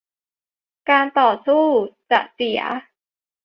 [0.89, 1.65] การต่อสู้
[2.11, 2.61] จะเสีย